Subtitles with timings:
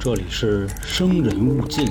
[0.00, 1.86] 这里是生人勿近。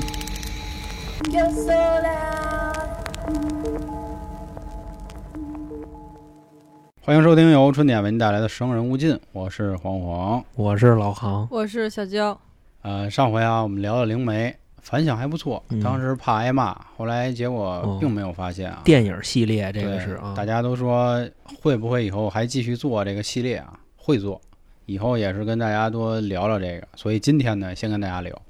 [7.02, 10.44] 欢迎收听由春点为您带来的《生人勿近》，我是黄黄。
[10.56, 12.38] 我是老航，我是小娇，
[12.82, 15.64] 呃，上回啊，我们聊了灵媒，反响还不错。
[15.70, 18.82] 嗯当时怕挨骂，后来结果哦并没有发现啊。
[18.84, 21.26] 电影系列这对个是啊，大家都说
[21.62, 23.80] 会不会以后还继续做这个系列啊？
[23.96, 24.42] 会做，
[24.86, 26.88] 以后也是跟大家多聊聊这个。
[26.96, 28.42] 所以今天呢，先跟大家聊，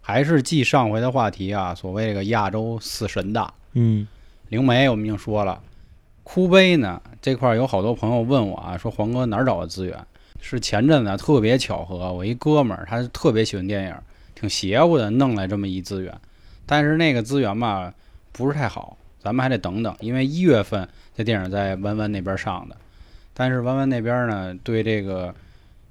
[0.00, 4.06] 还是继上回的话题啊，所谓这个亚洲四神大嗯
[4.48, 5.60] 灵媒，我们已经说了。
[6.22, 9.98] 哭碑呢这块儿有好多朋友问我啊，说黄哥哪儿找的资源？
[10.40, 13.94] 是前阵子啊特别巧合，我一哥们儿他特别喜欢电影，
[14.34, 16.14] 挺邪乎的，弄来这么一资源。
[16.66, 17.92] 但是那个资源吧
[18.32, 22.76] 不是太好，咱们还得等等，因为一月份这电影在弯弯那边上的，
[23.32, 25.34] 但是弯弯那边呢对这个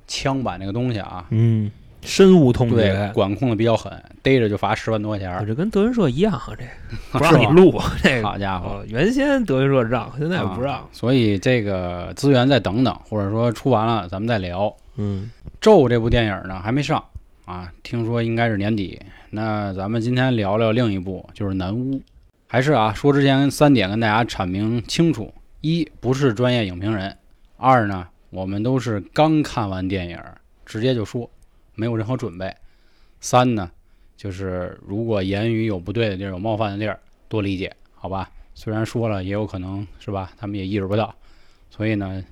[0.08, 1.72] 枪版这个东西啊，嗯，
[2.02, 3.92] 深恶痛对绝，管控的比较狠，
[4.22, 5.46] 逮着就罚十万多块钱儿。
[5.46, 6.64] 这跟德云社一样啊，这
[7.18, 8.28] 不让你录这个。
[8.28, 8.70] 好家伙！
[8.70, 10.86] 哦原先德云社让，现在不让啊。
[10.92, 14.74] 所以这个资源再等等，或者说出完了咱们再聊。
[14.98, 17.04] 嗯咒这部电影呢还没上
[17.46, 19.00] 啊，听说应该是年底。
[19.32, 21.96] 那咱们今天聊聊另一部，就是《南巫》。
[22.48, 27.10] 还是啊，说之前三点跟大家阐明清楚：一不是专业影评人；
[27.58, 30.18] 二呢，我们都是刚看完电影，
[30.66, 31.30] 直接就说，
[31.76, 32.50] 没有任何准备；
[33.22, 33.70] 三呢，
[34.18, 38.30] 就是如果言语有不对的地儿、有冒犯的地儿，多理解，好吧？
[38.56, 41.14] 虽然说了，也有可能是吧，他们也意识不到，
[41.70, 42.24] 所以呢，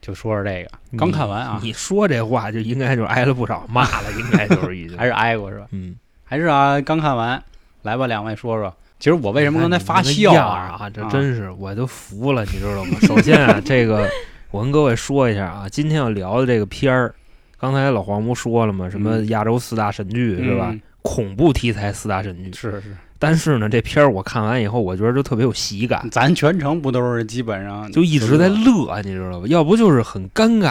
[0.00, 0.70] 就说说这个。
[0.98, 5.68] 刚看完啊，你说这话就应该就挨了不少骂了，应该就是已经 还是挨过是吧？
[5.70, 7.40] 嗯，还是啊，刚看完，
[7.82, 8.74] 来吧，两位说说。
[8.98, 10.88] 其实我为什么刚才发笑啊？
[10.88, 12.98] 这真是我都服了，你知道吗？
[13.02, 14.08] 首先啊， 这个
[14.50, 17.14] 我跟各位说一下啊，今天要聊的这个片儿，
[17.58, 18.88] 刚才老黄不说了吗？
[18.88, 19.28] 什么嗯。
[19.28, 20.68] 亚洲四大神剧是吧？
[20.70, 20.80] 嗯。
[21.02, 29.46] 恐怖题材四大神剧，是是，但是呢，这片儿我看完以后，我觉得就特别有喜感，咱全程不都是基本上就一直在乐，你知道吧？
[29.46, 30.70] 要不就是很尴尬，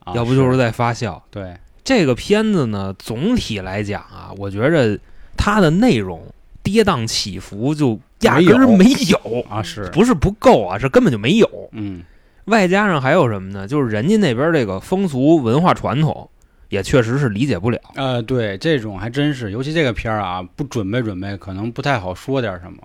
[0.00, 1.22] 啊要不就是在发笑。
[1.30, 4.98] 对，这个片子呢，总体来讲啊，我觉着
[5.34, 6.22] 它的内容
[6.62, 11.48] 跌宕起伏就压根儿没有，啊是，不是不够啊，是根本就没有。
[11.72, 12.02] 嗯
[12.50, 13.66] 外加上还有什么呢？
[13.66, 16.28] 就是人家那边这个风俗文化传统，
[16.68, 17.80] 也确实是理解不了。
[17.94, 22.78] 呃对，这种还真是，尤其这个片儿啊，不准备准备，可能不太好说点什么，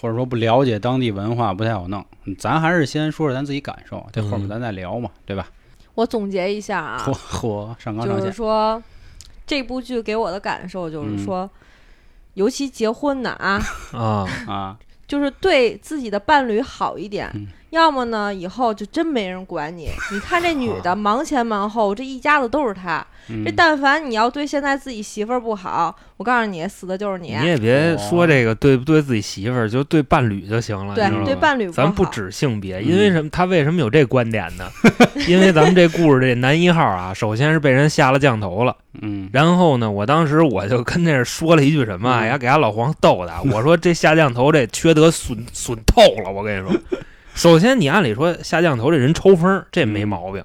[0.00, 2.04] 或者说不了解当地文化，不太好弄。
[2.38, 5.48] 咱还是先说说咱自己感受，这后面嗯咱再聊嘛，对吧？
[5.94, 8.82] 我总结一下啊嚯，嚯，上纲上就是，说
[9.46, 11.50] 这部剧给我的感受就是嗯说，
[12.34, 13.58] 尤其结婚的啊，
[13.92, 17.46] 啊， 啊，就是对自己的伴侣好一点，嗯
[17.76, 19.90] 要么呢以后就真没人管你。
[20.12, 23.06] 你看这女的忙前忙后，这一家子都是她。
[23.28, 27.36] 嗯这但凡你要对现在自己媳妇儿不好，我告诉你，死的就是你。
[27.40, 30.94] 你也别说这个对不对自己媳妇儿，就对伴侣就行了。
[30.94, 33.28] 对你知道吧对伴侣咱不好指性别，嗯因为什么？
[33.30, 34.64] 他为什么有这观点呢？
[35.26, 46.80] 因为咱们这故事这男一号啊，首先是被人下了降头了，嗯然后呢，我当时我就跟那儿说了一句什么，呀，给俺老黄逗的，我说这下降头这缺德损损透了，我跟你说。
[47.36, 50.42] 首先，你按理说下降头这人抽风，这没毛病，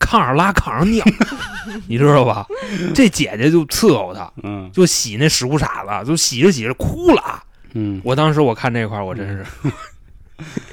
[0.00, 1.04] 炕上拉炕上尿，
[1.86, 2.46] 你知道吧？
[2.94, 4.70] 这姐姐就伺候他，嗯。
[4.72, 7.42] 就洗那屎裤衩子，就洗着洗着哭了。
[7.74, 9.44] 嗯，我当时我看这块儿，我真是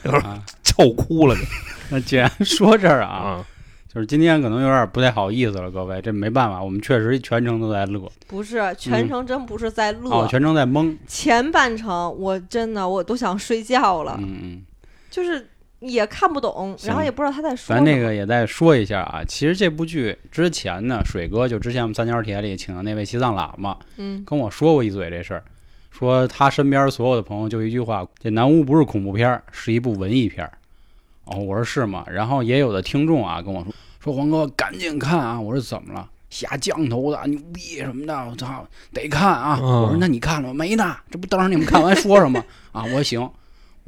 [0.10, 1.42] 啊，臭哭了就。
[1.92, 3.46] 那既然说这儿啊，啊。
[3.92, 14.62] 就是今天可能有点不太好意思了，各位，这没办法，我们确实全程都在乐，不是全程真不是在乐，哦，全程在懵，前半程我真的我都想睡觉了，嗯嗯。
[15.10, 15.50] 就是
[15.80, 17.84] 也看不懂，然后也不知道他在说咱。
[17.84, 25.44] 那个也再说一下啊，其实这部剧之前呢，水哥就之前我们三角铁里请的那位西藏喇嘛嗯跟我说过一嘴这事儿，
[25.92, 30.52] 说他身边所有的朋友就一句话：这《南屋》不是恐怖片儿，是一部文艺片儿。
[31.26, 32.06] 哦，我说是吗？
[32.12, 35.40] 然后也有的听众啊跟我说说黄哥赶紧看啊！
[35.40, 36.10] 我说怎么了？
[36.30, 39.60] 下降头的牛逼什么的，我操，得看啊！
[39.62, 40.54] 嗯我说那你看了吗？
[40.54, 42.84] 没呢，这不等着你们看完说什么 啊？
[42.84, 43.30] 我说行，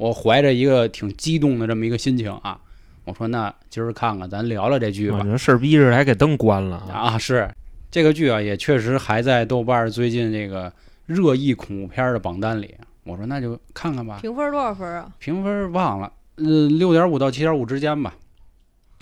[0.02, 2.58] 我怀着一个挺激动的这么一个心情啊，
[3.04, 7.14] 我说那今儿看看，咱聊聊这剧吧事儿逼着还给灯关了啊！
[7.14, 7.48] 啊，是
[7.88, 10.72] 这个剧啊，也确实还在豆瓣最近这个
[11.06, 12.74] 热议恐怖片儿的榜单里。
[13.04, 15.08] 我说那就看看吧，评分多少分啊？
[15.20, 18.12] 评分忘了，呃，六点五到七点五之间吧。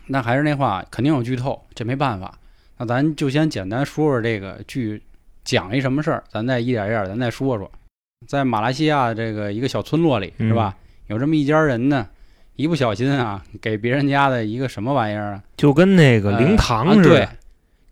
[0.08, 2.38] 那还是那话，肯定有剧透，这没办法。
[2.76, 5.02] 那咱就先简单说说这个剧
[5.44, 7.70] 讲一什么事儿，咱再一点一点咱再说说。
[8.28, 10.76] 在马来西亚这个一个小村落里，是吧？
[11.10, 12.06] 有这么一家人呢，
[12.54, 17.28] 一不小心啊，给别人家的一个什么玩意儿啊，就跟那个灵呃堂啊对似的，，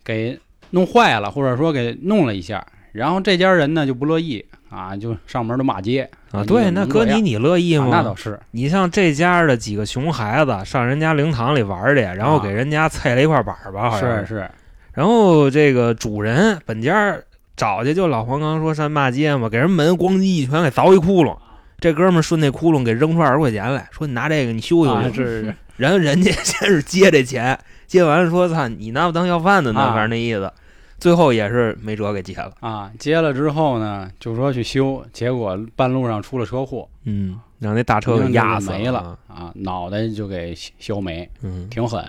[0.05, 0.39] 给
[0.71, 7.91] 弄坏了，或者说给弄了一下，然后这家人呢就不乐意啊，就上门就骂街啊，对，那搁你你乐意啊吗？
[7.91, 14.51] 那倒是，你像这家的几个熊孩子上人家灵堂里玩去，然后给人家踩了一块板儿吧，好像啊是是，
[14.93, 17.19] 然后这个主人本家
[17.57, 21.37] 找去，就老黄刚说上骂街嘛，给人门咣叽一拳给凿一窟窿。
[21.81, 25.03] 这哥们儿顺那窟窿给扔出二十块钱来，说你拿这个你修修。
[25.13, 30.53] 是是， 然后人家 先是接这钱，接完了说操你拿我当要饭的呢，啊反正那意思。
[30.99, 32.53] 最后也是没辙给接了。
[32.59, 39.19] 啊，接了之后呢，就说去修，结果半路上出了车祸，嗯，让那大车给压死没了了。
[39.29, 42.05] 啊，脑袋就给削没，嗯，挺狠。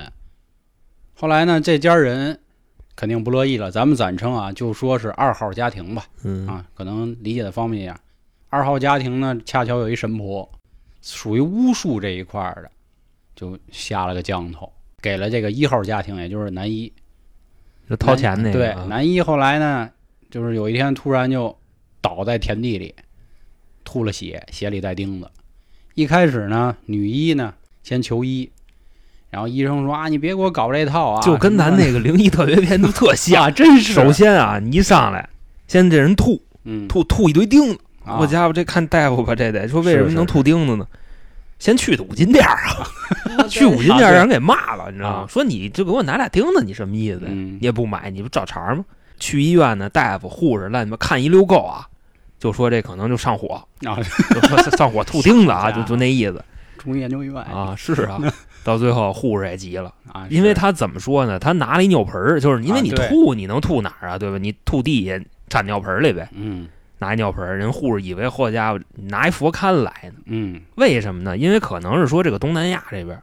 [1.13, 2.39] 后来呢，这家人
[2.95, 7.95] 肯定不乐意了，咱们暂称啊，就说是二号家庭吧，嗯啊，可能理解的方便一点。
[8.49, 10.49] 二号家庭呢，恰巧有一神婆，
[11.01, 12.71] 属于巫术这一块儿的，
[13.35, 16.91] 就下了个降头，给了这个一号家庭，也就是男一。
[17.89, 19.89] 就掏钱那个对啊，男一后来呢，
[20.29, 21.57] 就是有一天突然就
[22.01, 22.93] 倒在田地里，
[23.83, 25.29] 吐了血，血里带钉子。
[25.95, 28.51] 一开始呢，女一呢先求医，
[29.31, 33.45] 然后医生说啊，你别给我搞这套啊，就跟咱那个灵异特别篇都特像。
[33.45, 33.93] 啊，真是。
[33.93, 35.27] 首先啊，你一上来，
[35.67, 37.79] 先这人吐嗯，吐吐一堆钉子，
[38.09, 40.85] 啊我家伙这看大夫吧，这得说为什么能吐钉子呢？
[41.59, 42.87] 先去的五金店啊，
[43.49, 45.27] 去五金店让人给骂了，你知道吗啊？
[45.27, 48.85] 说你就给我拿俩钉子，你什么意思你也不买，你不找茬吗？
[49.19, 51.85] 去医院呢，大夫、护士乱七八看一溜够啊，
[52.39, 53.97] 就说这可能就上火，啊，
[54.33, 56.41] 就说上火吐钉子啊， 就就那意思
[56.77, 58.17] 中医研究院啊，是啊。
[58.63, 61.39] 到最后护士也急了，啊，因为他怎么说呢？
[61.39, 64.17] 他拿了一尿盆儿，就是因为你吐，你能吐哪儿啊？
[64.17, 64.37] 对吧？
[64.37, 65.19] 你吐地下
[65.49, 66.67] 沾尿盆儿里呗，嗯
[66.99, 70.21] 拿一尿盆儿，人护士以为好家伙拿一佛龛来呢。
[70.25, 71.37] 嗯为什么呢？
[71.37, 73.19] 因为可能是说这个东南亚这边，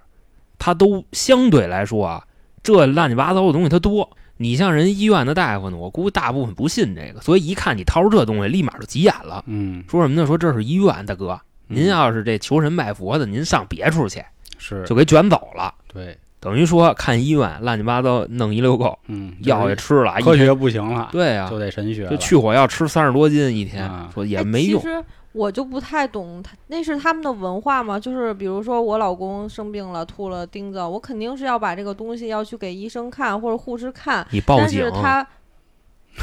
[0.59, 2.25] 它都相对来说啊，
[2.63, 4.11] 这乱七八糟的东西它多。
[4.39, 9.43] 你像人医院的大夫呢，我估计大部分不信这个，所以一看你掏出这东西，立马就急眼了。
[9.47, 10.27] 嗯，说什么呢？
[10.27, 14.23] 说这是医院，大哥，嗯您要是这求神拜佛的，您上别处去，
[14.59, 15.75] 是就给卷走了。
[15.87, 24.87] 对，等于说看医院乱七八糟弄一溜够，嗯，药也吃了，科学不行了，对啊就，得神学这了，去火药吃三十多斤一天，啊说也哎没用其。
[24.87, 25.03] 实
[25.33, 27.99] 我就不太懂，他那是他们的文化吗？
[27.99, 34.27] 就是比如说我老公生病了，吐了钉子，我肯定是要把这个东西要去给医生看或者护士看。
[34.31, 35.27] 但你报警是，他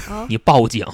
[0.09, 0.85] 啊， 你报警，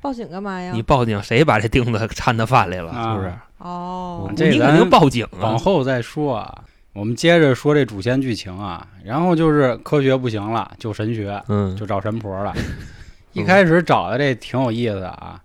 [0.00, 0.82] 报警干嘛呀你？
[0.82, 2.90] 报警，谁把这钉子掺到饭里了？
[2.90, 3.32] 啊是不是？
[3.58, 5.58] 哦，这你肯定报警往啊！
[5.58, 6.64] 后再说啊。
[6.94, 12.54] 我们接着说这主线剧情啊，然后就是科学不行了，就神学，嗯，就找神婆了。
[13.34, 15.42] 一开始找的这挺有意思的啊，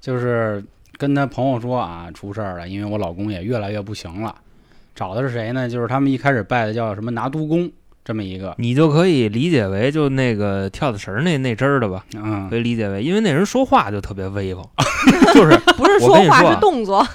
[0.00, 0.64] 就是
[0.96, 4.32] 跟他朋友说啊，出事儿了，因为我老公也越来越不行了。
[4.94, 5.68] 找的是谁呢？
[5.68, 7.68] 就是他们一开始拜的叫什么拿督公
[8.04, 14.64] 这么一个，你就可以理解为就那个跳的绳儿那那针儿的吧，嗯可以理解为，因为那人说话就特别威风，
[15.34, 17.06] 就是不是我说话跟你说啊是动作。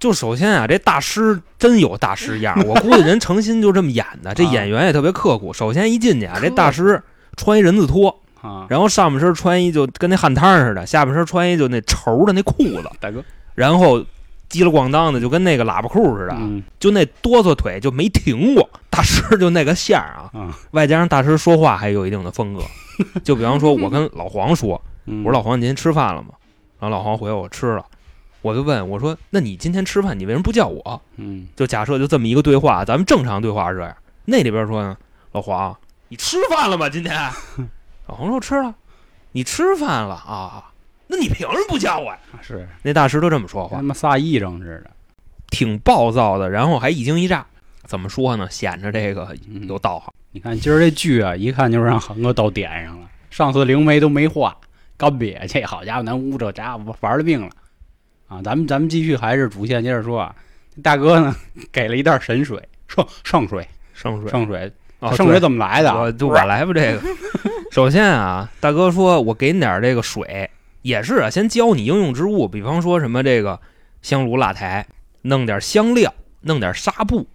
[0.00, 5.52] 就首先啊，这大师真有大师样儿，我估计人诚心就这么演的，这啊演员也特别刻苦。
[5.52, 7.00] 首先一进去啊，这大师
[7.36, 13.22] 穿一人字拖，啊，然后上半身穿一就跟那汗摊儿似的，下半身穿一就那绸的那裤子，大哥，
[13.54, 14.00] 然后
[14.50, 18.68] 叽里咣当的就跟那个喇叭裤似的，嗯就那哆嗦腿就没停过。
[18.92, 22.62] 大师就那个相儿啊，啊，外加上大师说话还有一定的风格。
[23.24, 24.68] 就比方说，我跟老黄说，
[25.06, 26.28] 我我说老黄，你今天吃饭了吗？
[26.78, 27.86] 然后老黄回我我吃了，
[28.42, 31.00] 我就问我说，那你今天吃饭你为什么不叫我？
[31.16, 33.96] 嗯就假设就这么一个对话，咱们正常对话是这样。
[34.26, 34.94] 那里边说呢，
[35.32, 35.74] 老黄，
[36.08, 36.88] 你吃饭了吗？
[36.90, 37.14] 今天？
[38.06, 38.74] 老黄说吃了。
[39.32, 40.70] 你吃饭了啊？
[41.06, 42.18] 那你凭什么不叫我呀？
[42.42, 44.90] 是那大师都这么说话他，妈仨癔症似的，
[45.48, 47.46] 挺暴躁的，然后还一惊一乍。
[47.92, 48.48] 怎么说呢？
[48.48, 50.10] 显着这个嗯有道行。
[50.30, 53.06] 你看今儿这剧啊，一看就让恒哥都点上了。
[53.28, 54.56] 上次灵媒都没画，
[54.96, 57.50] 干瘪，这好家伙，咱屋这家伙玩了命了
[58.28, 58.40] 啊！
[58.42, 60.34] 咱们咱们继续还是主线接着说啊。
[60.82, 61.36] 大哥呢
[61.70, 65.94] 给了一袋神水，圣圣水，圣水，圣水，哦圣水怎么来的？
[65.94, 67.02] 我就我来吧，这个。
[67.70, 70.48] 首先啊，大哥说我给你点儿这个水，
[70.80, 73.60] 也是啊，先教你应用之物，比方说什么这个
[74.00, 74.86] 香炉蜡台，
[75.20, 77.26] 弄点香料，弄点纱布，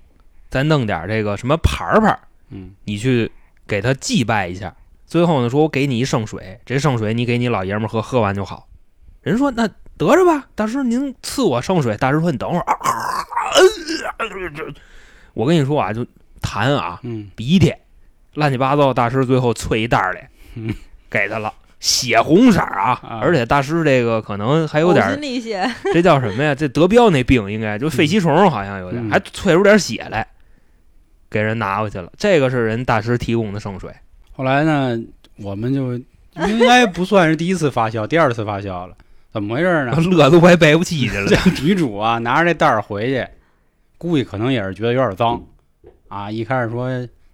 [0.50, 3.32] 再弄点这个什么牌儿牌儿，嗯你去
[3.68, 4.74] 给他祭拜一下。
[5.06, 8.68] 最后呢，说我给你一圣水，这圣水你给你老爷们喝，喝完就好。
[9.22, 11.96] 人说那得着吧，大师您赐我圣水。
[11.98, 13.26] 大师说你等会儿啊，
[15.34, 16.06] 我跟你说啊，就
[16.42, 17.74] 痰啊，嗯鼻涕，
[18.34, 18.94] 乱七八糟。
[18.94, 20.20] 大师最后啐一袋儿里，
[20.56, 20.74] 嗯
[21.10, 23.00] 给他了，血红色儿啊！
[23.02, 25.20] 啊而且大师这个可能还有点
[25.94, 26.54] 这叫什么呀？
[26.54, 30.28] 这德彪那病应该就肺吸虫，好像有点，嗯还啐出点血来，
[31.30, 32.12] 给人拿回去了。
[32.18, 33.92] 这个是人大师提供的圣水。
[34.32, 35.00] 后来呢，
[35.38, 35.94] 我们就
[36.48, 38.94] 应该不算是第一次发酵，第二次发酵了，
[39.32, 39.96] 怎么回事呢？
[40.12, 41.28] 乐都快背不起去了。
[41.30, 43.28] 这女主啊，拿着这袋儿回去，
[43.98, 45.44] 估计可能也是觉得有点脏
[46.08, 46.30] 啊。
[46.30, 46.90] 一开始说，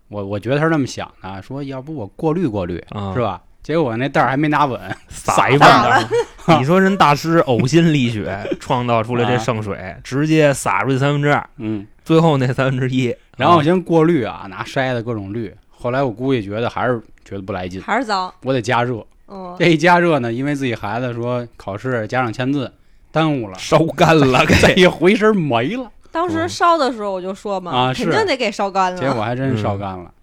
[0.07, 3.41] 我我觉得他是这么想的，说要不我过滤过滤，啊是吧？
[3.61, 6.05] 结果那袋儿还没拿稳， 撒一半半儿
[6.47, 6.57] 儿。
[6.59, 15.53] 你说人大师呕心沥血创造出来这圣水，直接撒出去三分之二，嗯，最后那三分之一，啊然后先过滤啊，拿筛子各种滤。
[15.69, 18.33] 后来我估计觉得还是觉得不来劲，还是脏。
[18.43, 19.05] 我得加热。
[19.27, 22.71] 嗯，这一加热呢，因为自己孩子说考试家长签字
[23.11, 25.91] 耽误了，烧干了，给这一回身没了。
[26.11, 29.23] 当时烧的时候我就说嘛，啊肯定得给烧干了结果。
[29.23, 30.13] 还真烧干了。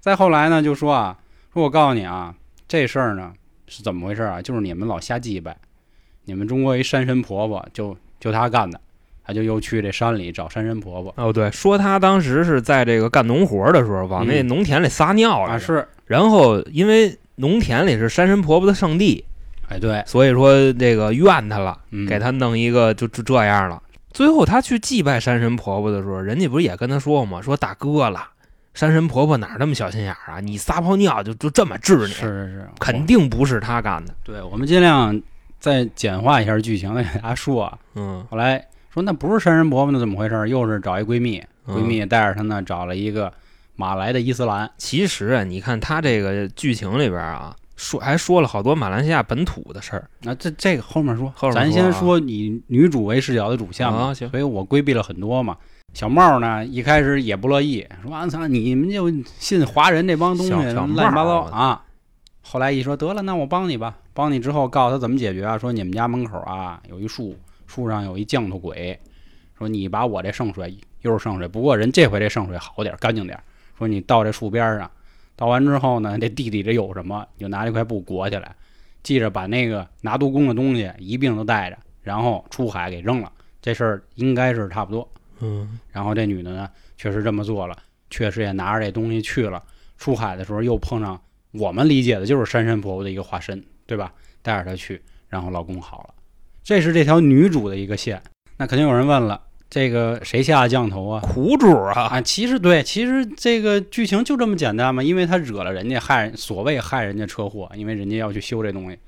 [0.00, 1.16] 再后来呢，就说啊，
[1.52, 2.34] 说我告诉你啊，
[2.66, 3.32] 这事儿呢
[3.68, 4.42] 是怎么回事啊？
[4.42, 5.56] 就是你们老瞎祭拜，
[6.24, 8.80] 你们中国一山神婆婆就就她干的，
[9.24, 19.24] 她就又去这山里找山神婆婆哦，对，说他当时是在这个干农活的时候，往那嗯农田里撒尿了，啊，是，然后因为农田里是山神婆婆的圣地，
[19.68, 23.82] 哎对，所以说这个怨他了，嗯给他弄一个就就这样了。
[24.12, 27.40] 最后他去祭拜山神婆婆的时候，人家不是也跟他说吗？
[27.40, 28.28] 说大哥了，
[28.74, 30.40] 山神婆婆哪那么小心眼儿啊？
[30.40, 34.14] 你撒泡尿就就这么治你，是是是，肯定不是他干的。
[34.22, 35.18] 对，我们尽量
[35.58, 37.78] 再简化一下剧情，再给大家说啊。
[37.94, 40.48] 嗯，后来说那不是山神婆婆，那怎么回事？
[40.48, 43.32] 又是找一闺蜜，嗯闺蜜带着她呢找了一个
[43.74, 50.10] 马来的伊斯兰，其实啊，你看他这个剧情里边啊，说还说了好多马来西亚本土的事儿。
[50.20, 55.56] 那这这个后面说，后面说咱先啊说以女主为视角的主线嘛，啊行所以我规避了很多嘛。
[55.94, 61.82] 小茂呢一开始也不乐意，说啊操你们就信华人这帮东西乱七八糟茂啊。
[62.42, 65.56] 后来一说得了，那我帮你吧，帮你之后告诉他怎么解决啊？
[65.56, 67.34] 说你们家门口啊有一树，
[67.72, 68.98] 树上有一降头鬼，
[69.56, 73.42] 说你把我这圣水又是圣水，不过人这回这圣水好点儿，干净点儿。
[73.78, 74.90] 说你倒这树边上，
[75.34, 78.54] 倒完之后呢，这地里这有什么，你就拿这块布裹起来，
[79.02, 83.32] 记着把那个拿毒工的东西一并都带着，然后出海给扔了。
[83.62, 85.08] 这事儿应该是差不多。
[85.40, 87.74] 嗯，然后这女的呢，确实这么做了，
[88.10, 89.62] 确实也拿着这东西去了。
[89.96, 91.18] 出海的时候又碰上
[91.52, 94.12] 我们理解的就是山神婆婆的一个化身，对吧？
[94.42, 96.14] 带着她去，然后老公好了。
[96.64, 98.22] 这是这条女主的一个线。
[98.56, 101.20] 那肯定有人问了，这个谁下的降头啊？
[101.20, 108.98] 苦主啊，啊，其实对，其实这个剧情就这么简单嘛，因为他惹了人家，害人所谓害人家车祸，因为人家要去修这东西，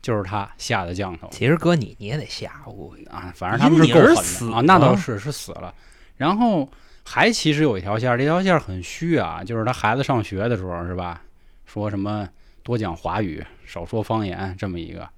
[0.00, 3.32] 就是他下的降头其实哥你你也得吓唬啊。
[3.34, 5.74] 反正他们是够狠死的啊，那倒是是死了。
[6.16, 6.68] 然后
[7.04, 11.22] 还其实有一条线儿，这条线儿很虚啊，就是他孩子上学的时候是吧？
[11.66, 12.28] 说什么
[12.62, 15.08] 多讲华语，少说方言，这么一个。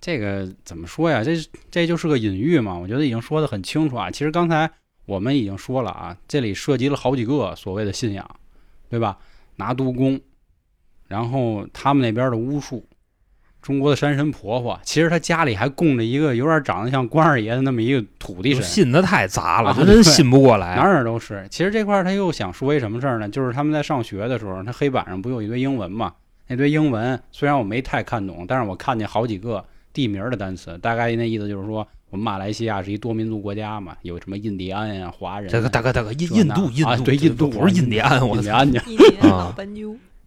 [0.00, 1.24] 这个怎么说呀？
[1.24, 1.36] 这
[1.70, 2.76] 这就是个隐喻嘛。
[2.78, 4.10] 我觉得已经说的很清楚啊。
[4.10, 4.70] 其实刚才
[5.06, 8.28] 我们已经说了啊，这里涉及了好几个所谓的信仰，
[8.88, 9.18] 对吧？
[9.56, 10.20] 拿督公，
[11.08, 12.86] 然后他们那边的巫术，
[13.60, 20.76] 中国的山神婆婆，其实她家里还供着一个有点长得像关二爷的那么一个土地神，信的太杂了，啊真信不过来。
[20.78, 21.44] 哪哪都是。
[21.50, 23.28] 其实这块儿他又想说一什么事儿呢？
[23.28, 26.14] 就是他们在上学的时候，他黑板上不有一堆英文嘛？
[26.46, 29.64] 那堆英文虽然我没太看懂，但是我看见好几个
[29.98, 38.40] 地名的单词，大概那意思就是说，我们马来西亚是一多民族国家嘛，有什么印第安呀、华人啊、这个大哥大哥，印印度印度啊对印度不是印第安，我操！
[38.40, 38.92] 印第安去。
[38.92, 39.64] 一年啊老，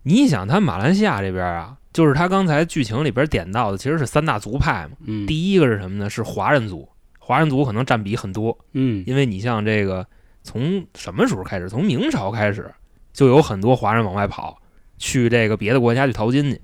[0.04, 4.98] 你想，他马来西亚这边啊，就是他刚才剧情里边点到的，其实是三大族派嘛。
[5.06, 6.10] 嗯，第一个是什么呢？
[6.10, 10.06] 是华人族，华人族可能占比很多，嗯因为你像这个
[10.44, 11.70] 从什么时候开始？
[11.70, 12.70] 从明朝开始，
[13.14, 14.58] 就有很多华人往外跑，
[14.98, 16.60] 去这个别的国家去淘金去。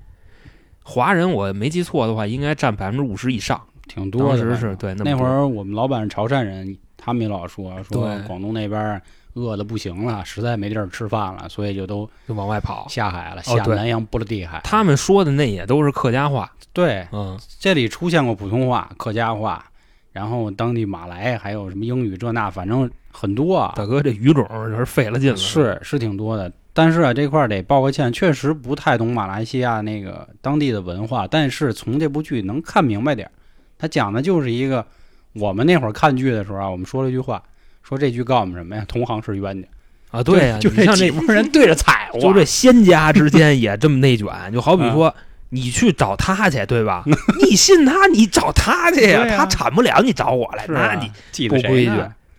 [0.88, 3.60] 华人我没记错的话，应该占百分之五十以上。
[3.86, 4.28] 挺多的。
[4.28, 9.02] 当时是对那那会儿我们老板是潮汕人，他们也老说说广东那边儿
[9.34, 12.86] 饿的不行了，实在没地儿吃饭了，所以就都就往外跑。
[12.88, 14.60] 下海了，下南洋波罗的海。
[14.64, 19.64] 他们说的那也都是客家话，对嗯，这里出现过普通话、客家话，
[20.12, 23.74] 然后当地马来，还有什么英语这那，反正很多啊。
[23.76, 25.36] 大哥这语种是费了劲了。
[25.36, 33.32] 是是挺多的，但是啊，这块儿得报个歉，确实不太懂马来西亚那个当地的文化，但是从这部剧能看明白点儿。
[33.76, 34.86] 他讲的就是一个，
[35.32, 37.42] 我们那会儿看剧的时候啊，我们说了一句话，
[37.82, 38.84] 说这句告诉我们什么呀？
[38.86, 39.66] 同行是冤家。
[40.12, 45.12] 啊，对呀、就这你像这帮人 对着踩我，就这仙家之间也这么内卷，就好比啊说。
[45.50, 47.02] 你去找他去，对吧？
[47.42, 51.92] 你信他，你找他去呀、他铲不了，你找我来，啊那你记不规矩。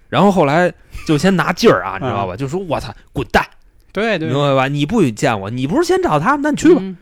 [0.07, 0.71] 然后后来
[1.07, 2.35] 就先拿劲儿啊，你知道吧？
[2.37, 3.43] 就说我操，滚蛋，
[3.91, 4.67] 对对明，白吧？
[4.67, 6.41] 你不许见我，你不是先找他吗？
[6.43, 6.79] 那你去吧。
[6.81, 6.97] 嗯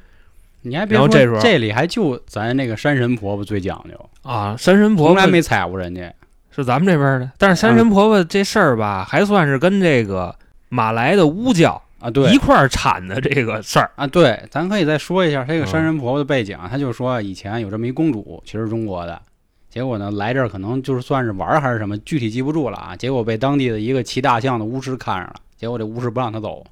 [0.64, 6.14] 你还别说，这时候这里还就咱那个山神婆婆最讲究，啊，山神婆婆从来没踩过人家。
[6.54, 10.36] 是咱们这边的，但是山神婆婆这事儿吧，还算是跟这个
[10.68, 13.90] 马来的巫教啊，对一块儿产的这个事儿。
[13.96, 16.68] 啊，对，咱可以再说一下这个嗯山神婆婆的背景啊。
[16.70, 19.22] 他就说以前有这么一公主，其实中国的，
[19.70, 22.96] 结果呢来这儿可能就是算是玩儿还是什么，具体记不住了啊。
[22.96, 26.66] 结果被当地的一个骑大象的巫师看上了，结果这巫师不让他走，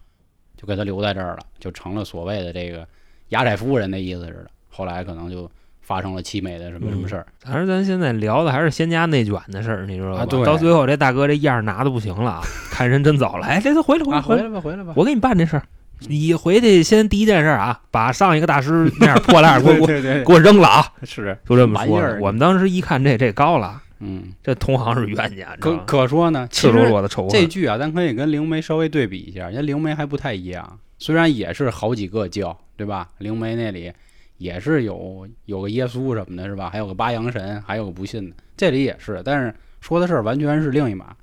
[0.65, 2.87] 就给他留在这儿了，就成了所谓的这个
[3.29, 4.47] 压寨夫人的意思似的。
[4.71, 5.49] 后来可能就
[5.81, 7.27] 发生了凄美的什么什么事儿。
[7.41, 10.21] 反正咱现在聊的还是仙家内卷的事儿，你知道吧？
[10.21, 12.41] 啊对到最后这大哥这样拿的不行了啊，
[12.71, 14.93] 看人真走了，哎，这次回来回来啊，回来，回来吧，回来吧。
[14.95, 15.63] 我给你办这事儿。
[15.99, 20.91] 你回去先第一件事儿啊，把上一个大师那样破烂儿给我给 我对对给我扔了啊！
[21.03, 22.03] 是，就这么说的。
[22.03, 27.31] 玩意儿我们当时一看这这高了，嗯，这同行是冤家，可可说呢，赤裸裸的仇恨。
[27.31, 33.09] 这剧啊，咱可以跟灵媒稍微对比一下，人家灵媒还不太一样，虽然也是好几个教，对吧？
[33.17, 33.91] 灵媒那里
[34.37, 36.69] 也是有有个耶稣什么的，是吧？
[36.69, 41.15] 还有个八阳神，还有个不信的，这里也是，但是说的事儿完全是另一码。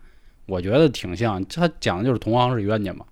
[0.47, 3.07] 我觉得挺像，他讲的就是同行是冤家嘛。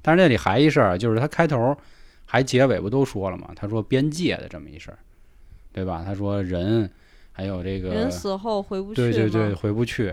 [0.00, 1.76] 但是这里还一事儿，就是他开头
[2.24, 3.50] 还结尾不都说了嘛？
[3.56, 4.98] 他说边界的这么一事儿，
[5.72, 6.02] 对吧？
[6.06, 6.88] 他说人
[7.38, 10.12] 还有这个人死后回不去对对对，回不去。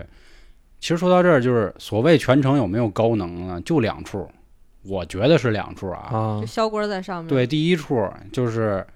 [0.78, 3.60] 其实说到这儿，就是所谓全程有没有高能呢？
[3.62, 4.28] 就两处，
[4.84, 6.08] 我觉得是两处啊。
[6.12, 7.28] 啊就，萧棍在上面。
[7.28, 8.86] 对，第一处就是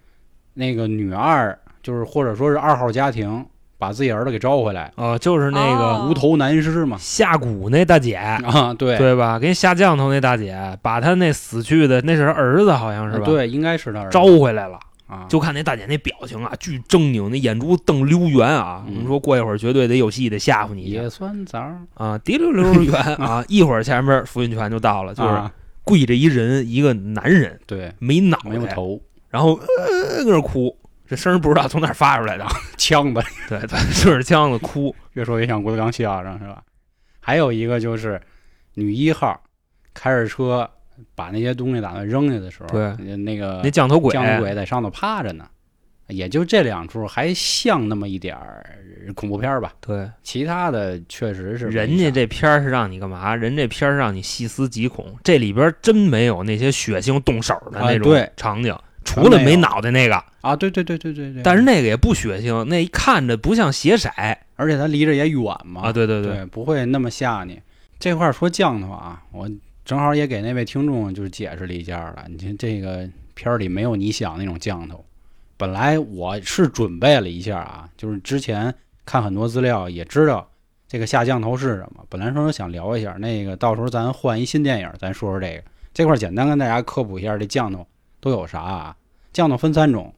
[0.55, 3.45] 那个女二，就是或者说是二号家庭，
[3.79, 6.97] 把自己儿子给招回来，啊，就是那个哦无头男尸嘛。
[7.01, 9.41] 下蛊那大姐，啊，对对吧？
[9.41, 14.79] 给你下降头那大姐，把她那死去的那是他儿子，好像是吧？，啊对，应该是他儿子招回来了。
[15.11, 18.85] 啊，就看那大姐那表情啊，巨狰狞，那眼珠瞪溜圆啊。
[18.87, 21.61] 嗯我们说过一会儿绝对得有戏，得吓唬你一下野酸枣，
[21.95, 23.45] 啊，滴溜溜圆啊。
[23.49, 25.53] 一会儿前面福运泉就到了，就是啊，
[25.83, 30.77] 跪着一人，一个男人，对，没脑袋，没有头，然后呃搁那哭，
[31.09, 32.47] 这声儿不知道从哪儿发出来的，
[32.79, 34.95] 腔子，对对，顺着腔子哭。
[35.15, 36.63] 越说越像郭德纲相声是吧？
[37.19, 38.21] 还有一个就是
[38.75, 39.41] 女一号
[39.93, 40.71] 开着车
[41.15, 45.47] 把那些东西打算扔下的时候，对那个那降头鬼，降头鬼在上头趴着呢，
[46.09, 48.65] 也就这两处还像那么一点儿
[49.15, 53.35] 恐怖片吧，对，其他的确实是人家这片儿是让你干嘛？
[53.35, 64.09] 人这片儿让你细思极恐，这里边真没有那些血腥动手的那种场景，除了没脑袋那个，啊，对对对对对对，但是那个也不血腥，那一看着不像血色
[64.57, 65.93] 而且它离着也远嘛，啊！
[65.93, 67.59] 对对对，不会那么吓你。
[67.99, 69.51] 这块儿说降头啊，我
[69.91, 72.25] 正好也给那位听众就是解释了一下了。
[72.29, 75.05] 你这个片儿里没有你想那种降头。
[75.57, 78.73] 本来我是准备了一下啊，就是之前
[79.05, 80.49] 看很多资料也知道
[80.87, 82.05] 这个下降头是什么。
[82.09, 85.65] 本来说想聊一下那个，到时候咱换一新电影，咱说说这个。
[85.93, 87.85] 这块儿简单跟大家科普一下，这降头
[88.21, 88.97] 都有啥啊？
[89.33, 90.15] 降头分三种：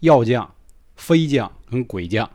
[0.00, 0.52] 药降、
[0.96, 2.28] 飞降跟鬼降。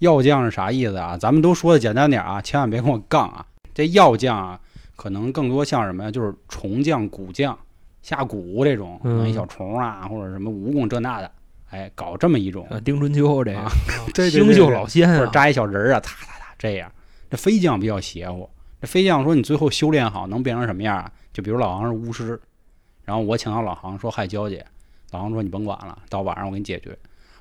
[0.00, 1.16] 药降是啥意思啊？
[1.16, 3.46] 咱们都说的简单点啊，千万别跟我杠啊。
[3.72, 4.60] 这药降啊，
[4.96, 6.10] 可能更多像什么呀？
[6.10, 7.56] 就是虫降、蛊降、
[8.02, 11.30] 下蛊这种，可能一小虫啊，或者什么蜈蚣这那的，
[11.70, 16.90] 哎，搞这么一种，呃，丁春秋这个 星宿老仙啊，或者扎一小人儿啊，哒哒哒这样。
[17.28, 18.48] 这飞将比较邪乎。
[18.80, 21.10] 这飞将说你最后修炼好能变成什么样啊？
[21.32, 22.40] 就比如老王是巫师，
[23.04, 24.64] 然后我请到老航说害娇姐，
[25.10, 26.96] 老航说你甭管了，到晚上我给你解决。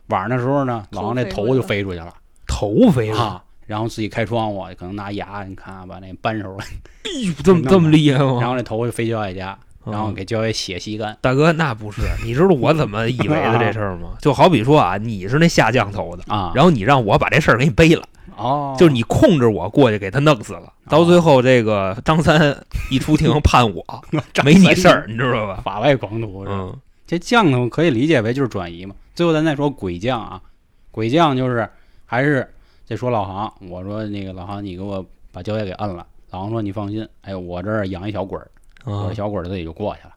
[0.07, 2.13] 晚上的时候呢，老王那头就飞出去了。
[2.47, 6.56] 头飞了，啊，然后自己开窗户，可能拿牙，你看啊把那扳手，
[7.04, 8.38] 哎呦这么这么厉害吗？
[8.39, 11.17] 然后那头就飞焦外家，然后嗯给焦爷血吸干。
[11.21, 14.10] 大哥，那不是，你知道我怎么以为的这事儿吗？
[14.21, 22.56] 就好比说啊，你是那下降头的，啊，然后你让我把这事儿给你背了，哦，就是你控制我过去给他弄死了，到最后这个张三
[22.91, 23.84] 一出庭判我
[24.43, 25.60] 没你事儿，你知道吧？
[25.63, 26.56] 法外狂徒是吧？
[26.56, 26.75] 嗯
[27.08, 28.95] 这降头可以理解为就是转移嘛。
[29.13, 30.41] 最后咱再说鬼将啊，
[30.89, 31.69] 鬼将就是
[32.04, 32.51] 还是
[32.85, 36.05] 这说老航，我说那个老航，你给我把焦爷给摁了。
[36.31, 38.49] 老航说你放心，哎，我这儿养一小鬼儿，
[38.83, 40.15] 我小鬼儿自己就过去了。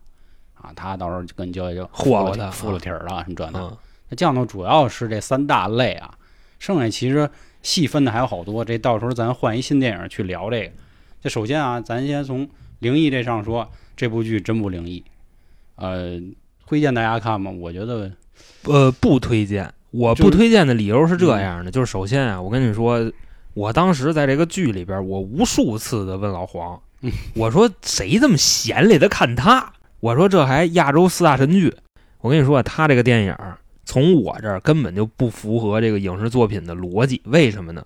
[0.54, 3.61] 啊，他到时候就跟焦爷就霍霍他服了体儿了，什么这那。
[3.61, 3.76] 嗯
[4.11, 6.11] 那降头主要是这三大类啊，
[6.59, 7.28] 剩下其实
[7.62, 8.64] 细分的还有好多。
[8.64, 10.72] 这到时候咱换一新电影去聊这个。
[11.20, 15.04] 这首先啊，咱先从灵异这上说，这部剧真不灵异。
[15.76, 16.18] 呃，
[16.66, 17.50] 推荐大家看吗？
[17.50, 18.11] 我觉得
[18.64, 19.70] 呃，不推荐。
[19.90, 23.11] 我不推荐的理由是这样的，就是首先啊，我跟你说，
[23.55, 29.72] 我当时在这个剧里边，我无数次的问老黄嗯，我说谁这么闲来的看他？
[30.01, 31.74] 我说这还亚洲四大神剧。
[32.20, 33.37] 我跟你说啊，他这个电影
[33.85, 37.22] 从我这儿根本就不符合这个影视作品的逻辑。
[37.24, 37.83] 为什么呢？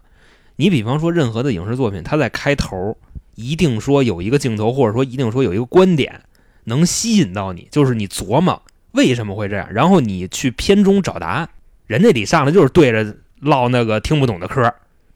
[0.56, 2.96] 你比方说任何的影视作品，它在开头
[3.36, 6.20] 一定说有一个镜头，或者说一定说有一个观点
[6.64, 8.60] 能吸引到你，就是你琢磨
[8.92, 11.48] 为什么会这样，然后你去片中找答案。
[11.86, 14.62] 人家得上来就是对着唠那个听不懂的嗑，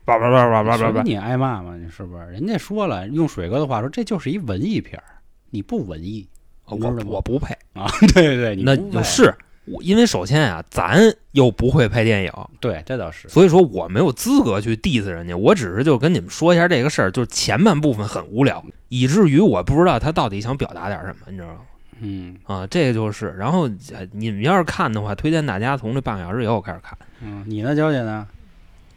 [0.05, 1.77] 叭叭叭叭叭叭叭，说你挨骂吗？
[1.77, 2.27] 你是不是？
[2.27, 5.05] 人家说了，用水哥的话说，这就是一文艺片儿，
[5.51, 6.27] 你不文艺。
[6.69, 6.77] 我
[7.07, 7.55] 我不配。
[7.75, 9.33] 啊，对 对对，那是
[9.67, 11.01] 我，因为首先啊，咱
[11.31, 15.37] 又不会拍电影，对，这倒是，所以说我没有资格去 diss 人家。
[15.37, 21.61] 我只是就跟你们说一下这个事儿，就是前半部分很无聊，以至于我不知道他到底想表达点什么，你知道吗？
[22.01, 23.35] 嗯啊，这个就是。
[23.39, 26.97] 然后呃你们要是看的话，推荐大家从这半个小时以后开始看。
[27.23, 28.27] 嗯，你呢，娇姐呢？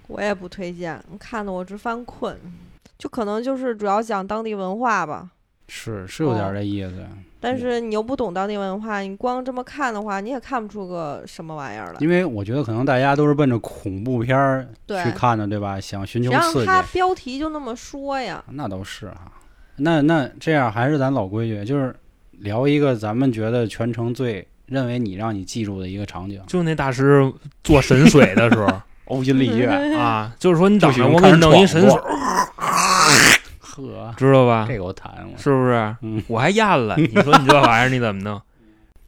[0.07, 2.35] 我也不推荐，看的我直犯困。
[2.97, 5.29] 就可能就是主要讲当地文化吧，
[5.69, 7.05] 是是有点这意思，
[7.39, 11.95] 但是你又不懂当地文化，你光这么看的话，你也看不出个什么玩意儿来。
[11.99, 15.79] 因为我觉得可能大家都是奔着恐怖片儿去看的，对吧？
[15.79, 18.43] 想寻求刺激，它标题就那么说呀？
[18.49, 19.31] 那都是哈。
[19.77, 21.95] 那那这样还是咱老规矩，就是
[22.39, 27.31] 聊一个咱们觉得全程最认为你让你记住的一个场景，就那大师
[27.63, 28.67] 做神水的时候
[29.07, 31.99] 呕心沥血，啊，就是说你等着我给你弄一神水，
[32.57, 34.65] 呵， 知道吧？
[34.67, 35.37] 这个我弹过。
[35.37, 35.95] 是不是？
[36.01, 38.41] 嗯我还咽了， 你说你这玩意儿你怎么弄？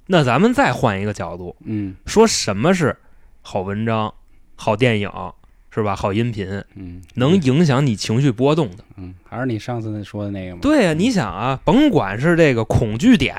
[0.08, 2.98] 那咱们再换一个角度，嗯说什么是
[3.41, 4.13] 好文章、
[4.56, 5.10] 好电影，
[5.74, 5.96] 是吧？
[5.96, 8.84] 好音频，嗯，能影响你情绪波动的。
[8.98, 10.60] 嗯，还是你上次说的那个吗？
[10.62, 13.36] 对呀、你想啊，甭管是这个恐惧点，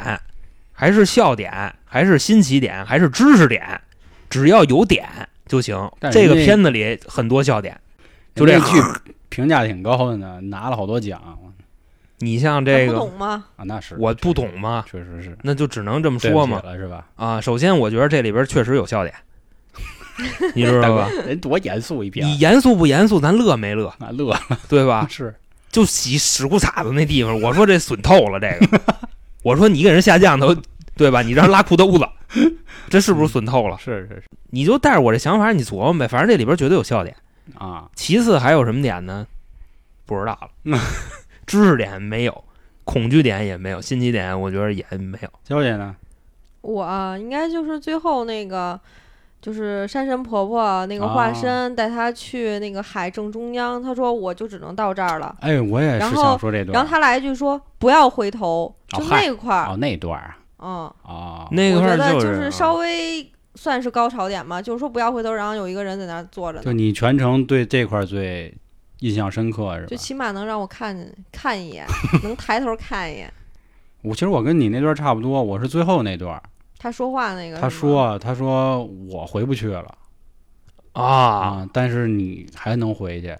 [0.73, 3.81] 还是笑点，还是新奇点，还是知识点，
[4.31, 5.07] 只要有点
[5.47, 5.77] 就行。
[6.11, 7.79] 这个片子里很多笑点，
[8.35, 8.81] 就这人剧
[9.29, 11.21] 评价挺高的呢，拿了好多奖
[12.19, 13.45] 你像这不个，懂吗？
[13.57, 16.63] 啊，那是我不懂吗，确实是那就只能这么说嘛。
[16.77, 17.07] 是吧？
[17.17, 19.13] 啊，首先我觉得这里边确实有笑点，
[20.55, 24.37] 你知道吧？，人多严肃一片你严肃不严肃，咱乐没乐，啊，乐
[24.69, 25.07] 对吧？
[25.11, 25.35] 是
[25.71, 28.81] 就洗屎裤衩子那地方，我说这损透了，这个，
[29.43, 30.55] 我说你给人下降头，
[30.97, 31.23] 对吧？
[31.23, 32.07] 你让人拉裤兜子，
[32.91, 33.79] 这是不是损透了？
[33.79, 37.17] 是是是你就带着我这想法，你琢磨呗，反正这里边绝对有笑点。
[37.55, 39.27] 啊，其次还有什么点呢？
[40.05, 40.79] 不知道了，
[41.47, 42.45] 知识点没有，
[42.85, 45.29] 恐惧点也没有，新奇点我觉得也没有。
[45.43, 45.97] 娇姐呢？
[46.61, 48.79] 我啊应该就是最后那个，
[49.43, 55.37] 就是山神婆婆那个啊化身带她去那个海正中央，她说我就只能到这儿了。
[55.41, 68.55] 哎，我也是然后想说这段，然后她来一句说不要回头，就那块儿，哦那段儿嗯，哦，那块儿我觉得就是稍微算是高潮点嘛，就是说不要回头，然后有一个人在那儿坐着，就你全程对这块儿最
[69.01, 69.87] 印象深刻是吧？
[69.89, 71.85] 就起码能让我看见看一眼，
[72.23, 73.29] 能抬头看一眼。
[74.03, 76.41] 我其实我跟你那段差不多，我是最后那段，
[76.83, 79.97] 他说话那个，他说他说我回不去了
[80.95, 83.37] 啊，啊，但是你还能回去。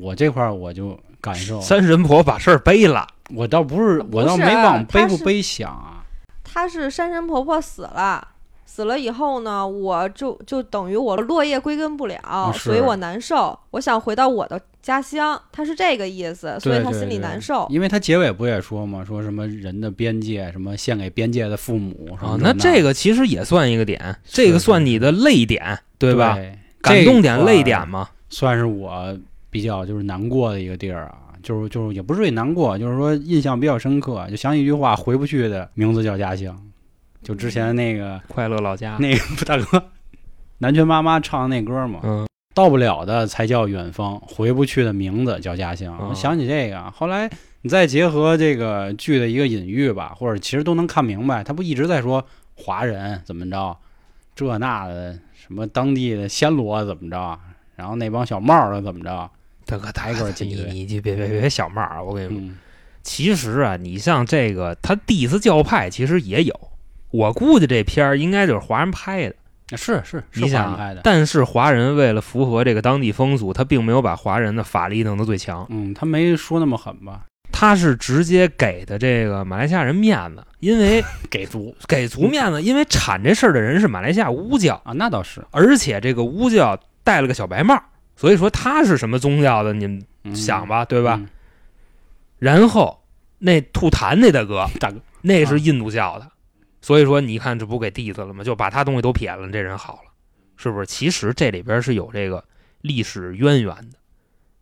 [0.00, 6.04] 我这块儿我就感受，山神婆把事儿背了，我倒不是，我倒没往背不背想啊。
[6.42, 8.26] 她是山神婆婆死了，
[8.66, 13.56] 死了以后呢，我就就等于我落叶归根不了，是所以我难受。
[13.70, 17.66] 我想回到我的家乡，他是这个意思，所以他心里对对难受。
[17.70, 19.04] 因为他结尾不也说嘛？
[19.04, 26.34] 说什么人的边界，什么献给边界的父母什么，啊那这个其实也算一个点，这个算你的泪点，对吧？
[26.34, 28.08] 对感动点、泪点嘛。
[28.28, 29.16] 算是我
[29.50, 36.58] 比较就是难过的一个地儿啊，就是就是也不至于难过，就是说印象比较深刻，就想起一句话，回不去的名字叫家乡。
[37.22, 39.80] 就之前那个快乐老家，那个大哥，
[40.58, 45.96] 南拳妈妈唱的那歌嘛，嗯，到不了的才叫远方，回不去的名字叫家乡。
[46.00, 47.30] 嗯我想起这个，后来
[47.62, 53.76] 你再结合这个剧的一个隐喻吧，或者其实都能看明白，他不一直在说华人怎么着，
[54.34, 57.38] 这那的什么当地的暹罗怎么着，
[57.76, 59.30] 然后那帮小帽儿的怎么着，
[59.64, 62.02] 大哥，挨个儿挤兑你你就别别别小帽儿啊！
[62.02, 62.58] 我跟你说，嗯，
[63.02, 66.60] 其实啊，你像这个他第一次教派其实也有，
[67.10, 69.34] 我估计这片儿应该就是华人拍的。
[69.76, 77.22] 是是，你想啊华人拍的，但是华人为了符合这个当地风俗，他并没有把华人的法力弄得最强，嗯，他没说那么狠吧？
[77.50, 87.78] 他是直接给的这个马来西亚人面子，因为 给足给足面子，因为铲这事儿的人是马来西亚巫教，啊，那倒是，而且这个巫教戴了个小白帽，
[88.16, 91.16] 所以说他是什么宗教的，你们嗯想吧，对吧？
[91.20, 91.28] 嗯
[92.38, 93.00] 然后
[93.38, 96.26] 那吐痰那大哥， 大哥，那是印度教的，
[96.82, 98.44] 所以说你看这不给弟子了吗？
[98.44, 100.10] 就把他东西都撇了，这人好了，
[100.56, 100.84] 是不是？
[100.84, 102.44] 其实这里边是有这个
[102.82, 103.98] 历史渊源的。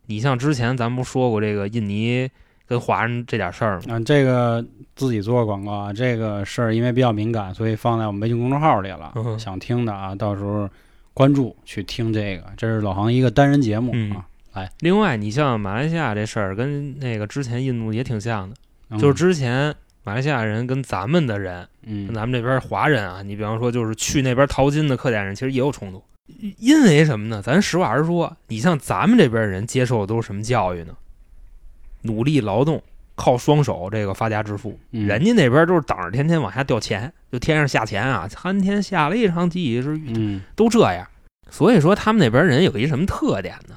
[0.05, 2.29] 你像之前咱不说过这个印尼
[2.65, 3.83] 跟华人这点事儿吗？
[3.87, 9.13] 嗯，这个自己做广告啊，这个事儿因为比较敏感，所以放在我们微信公众号里了。
[9.15, 10.69] 嗯想听的啊，到时候
[11.13, 14.69] 关注去听这个，这是老航一个单人节目嗯啊。
[14.79, 18.55] 另外，你像马来西亚这事儿跟那个之前印度也挺像的，
[18.89, 26.03] 嗯就是之前马来西亚人跟咱们的人，跟嗯咱们这边华人啊，你比方说就是去那边淘金的客家人，其实也有冲突。
[26.57, 27.41] 因为什么呢？
[27.41, 30.95] 咱实话实说，你像咱们这边人接受的都是什么教育呢？
[32.03, 32.81] 努力劳动、
[33.15, 39.83] 靠双手这个发家致富，嗯人家那边都是等着天天往下掉钱，就天上下钱啊，参天下了一场雨，
[40.15, 41.07] 嗯都这样。
[41.49, 43.75] 所以说他们那边人有一什么特点呢？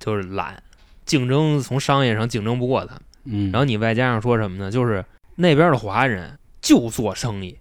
[0.00, 0.60] 就是懒，
[1.04, 3.02] 竞争从商业上竞争不过他们。
[3.24, 4.70] 嗯，然后你外加上说什么呢？
[4.70, 5.04] 就是
[5.36, 7.58] 那边的华人就做生意，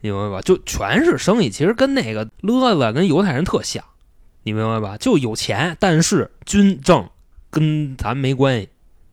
[0.00, 0.42] 你明白吧？
[0.42, 3.84] 就全是生意，其实跟那个勒子跟犹太人特像，
[4.42, 4.96] 你明白吧？
[4.96, 7.08] 就有钱，但是军政
[7.50, 8.68] 跟咱没关系，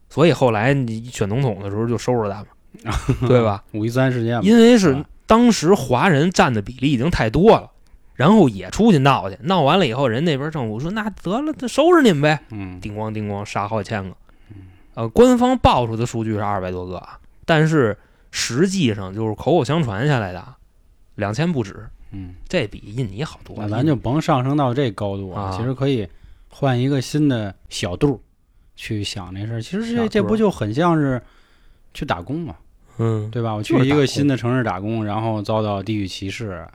[0.10, 2.48] 所以后来你选总统的时候就收拾他们，
[3.28, 3.64] 对吧？
[3.74, 7.72] 五一三事件，因为是啊当时华人占的比例已经太多了，
[8.14, 14.16] 然后也出去闹去，闹完了以后，人那边政府说那得了，就收拾你们呗，嗯叮咣叮咣杀好几千个。
[14.94, 17.98] 呃，官方报出的数据是二百多个啊，但是
[18.38, 20.46] 实际上就是口口相传下来的，
[21.16, 23.56] 两千不止，嗯，这比印尼好多。
[23.62, 26.06] 了咱就甭上升到这高度啊其实可以
[26.50, 28.22] 换一个新的小度
[28.76, 29.62] 去想这事儿。
[29.62, 31.22] 其实这这不就很像是
[31.94, 32.56] 去打工嘛，
[32.98, 33.54] 嗯对吧？
[33.54, 36.68] 我去一个新的城市打工，然后遭到地域歧视，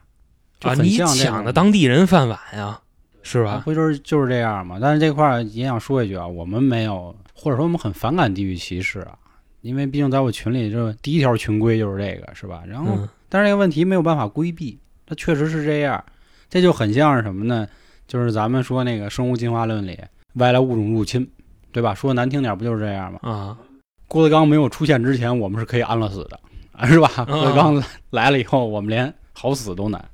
[0.59, 2.81] 就啊，你抢的当地人饭碗呀，
[3.23, 3.61] 是吧？
[3.67, 4.79] 不就是就是这样嘛。
[4.81, 9.19] 但是这块儿也想说一句啊，我们没有，或者说我们很反感地域歧视啊，
[9.61, 12.63] 因为毕竟在我群里，就第一条群规就是这个，是吧？
[12.67, 16.03] 然后，嗯但是这个问题没有办法规避，它确实是这样。
[16.49, 17.67] 这就很像是什么呢？
[18.09, 19.97] 就是咱们说那个生物进化论里
[20.35, 21.31] 外来物种入侵，
[21.71, 21.95] 对吧？
[21.95, 23.21] 说难听点，不就是这样吗？
[23.23, 23.57] 啊，
[24.09, 26.41] 郭德纲没有出现之前，我们是可以安乐死的，
[26.73, 27.09] 啊，是吧？
[27.25, 30.05] 郭德纲来了以后，我们连好死都难。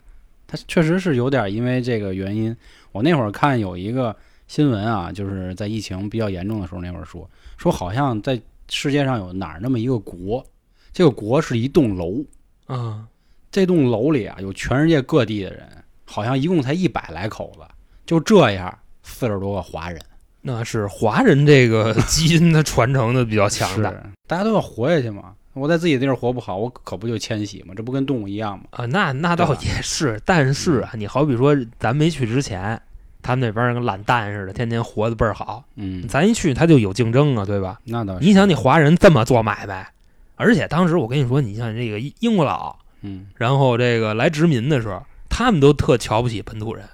[0.47, 2.55] 他确实是有点因为这个原因。
[2.93, 4.15] 我那会儿看有一个
[4.47, 10.45] 新闻啊，就是在疫情比较严重的时候，那会儿说说好像在世界上有哪儿那么一个国，
[10.93, 12.25] 这个国是一栋楼，
[12.67, 13.07] 啊，
[13.51, 15.69] 这栋楼里啊有全世界各地的人，
[16.05, 17.61] 好像一共才一百来口子，
[18.05, 20.01] 就这样四十多个华人，
[20.43, 23.93] 那是华人这个 基因的传承的比较强大
[24.27, 25.35] 大家都要活下去嘛。
[25.55, 27.73] 我在自己地儿活不好，我可不就迁徙吗？
[27.75, 28.65] 这不跟动物一样吗？
[28.73, 28.85] 啊。
[28.85, 32.79] 那那倒也是，但是啊，你好比说咱没去之前，
[33.27, 35.65] 他们那边跟懒蛋似的，天天活得倍儿好。
[35.75, 37.81] 嗯，咱一去，他就有竞争啊，对吧？
[37.85, 38.25] 那倒是。
[38.25, 39.89] 你想，你华人这么做买卖，
[40.37, 46.85] 而且当时我跟你说，你像这个英国佬，嗯，然后这个来殖民的时候，他们都特瞧不起本土人，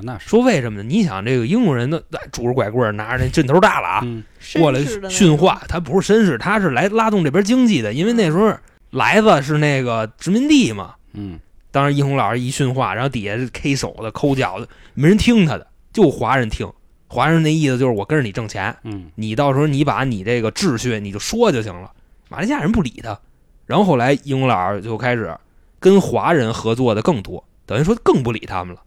[0.00, 0.26] 那是。
[0.28, 0.88] 说为什么呢？
[0.88, 4.24] 你想这个英国人呢，哎拄着拐棍儿，拿着那劲头大了啊，嗯
[4.54, 8.56] 过来训话，他不是绅士，他是来拉动这边经济的，因为那时候
[8.90, 10.94] 来子是那个殖民地嘛。
[11.12, 11.38] 嗯
[11.70, 16.70] 当时一红老师一训话，然后底下是 K 手的、抠脚的，没人听他的，就华人听。
[17.08, 21.92] 华人那意思就是我跟着你挣钱，嗯你到时候你把你这个秩序你就说就行了。
[22.30, 23.20] 马来西亚人不理他，
[23.66, 25.36] 然后后来英国佬就开始
[25.78, 28.80] 跟华人合作的更多，等于说更不理他们了，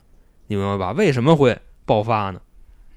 [0.47, 0.91] 你明白吧？
[0.93, 2.41] 为什么会爆发呢？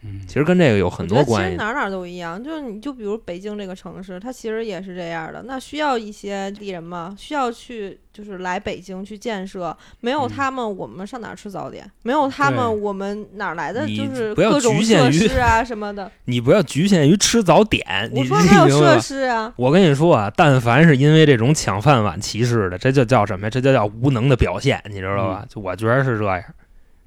[0.02, 1.50] 嗯其实跟这个有很多关系。
[1.50, 5.42] 其实哪儿哪儿都一样，就是你就比如北京这个城市，它其实也是这样的。
[5.46, 11.90] 那需要一些地人嘛，需要去就是来北京去建设，没有嗯他们，我们上哪儿吃早点？
[12.04, 16.10] 没有他们，我们哪儿来的就是各种局限于设施啊什么的？
[16.26, 19.00] 你不要局限于吃早点，你我说没有设？
[19.00, 23.50] 施啊，我跟你说啊，但凡是因为这种抢饭碗歧视的，这就叫什么呀？
[23.50, 25.44] 这就叫无能的表现，你知道吧？
[25.48, 26.42] 就我觉得是这样。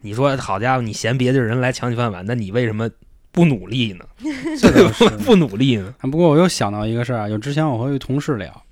[0.02, 2.90] 你说好家伙，你嫌别的人来抢你饭碗，那你为什么
[3.32, 4.06] 不努力呢？
[4.60, 5.10] 这倒是。
[5.24, 5.94] 不努力呢？
[6.00, 8.64] 啊不过我又想到一个事儿啊，就之前我和一同事聊，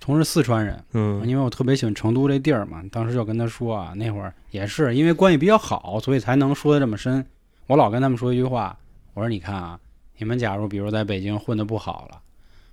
[0.00, 7.24] 同事四川人，嗯因为我特别喜欢成都这地儿嘛，当时就跟他说啊，那会儿也是因为关系比较好，所以才能说的这么深。
[7.68, 8.76] 我老跟他们说一句话，
[9.14, 9.78] 我说你看啊，
[10.18, 12.20] 你们假如比如在北京混的不好了，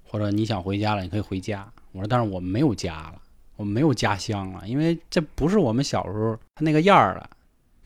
[0.03, 1.67] 或者你想回家了，你可以回家。
[1.91, 3.15] 我说但是我们没有家了，
[3.55, 7.29] 我们没有家乡了，因为这不是我们小时候他那个样儿了。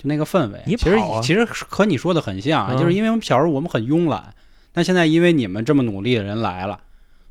[0.03, 4.33] 就那个氛围，你其实啊其实和你说的很像，嗯就是因为我们小时候我们很慵懒，
[4.73, 6.79] 但现在因为你们这么努力的人来了，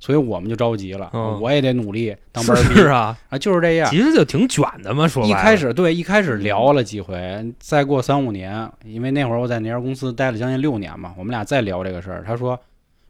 [0.00, 3.90] 所以我们就着急了，嗯我也得努力当班儿逼是啊，啊，就是这样。
[3.90, 5.06] 其实就挺卷的嘛。
[5.06, 12.24] 说一开始对，一开始聊了几回，再过三五年，因为那会儿我在那家公司待了将近六年嘛，我们俩再聊这个事儿。
[12.26, 12.58] 他说